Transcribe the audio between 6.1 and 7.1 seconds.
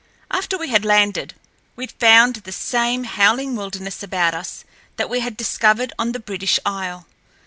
the British Isle.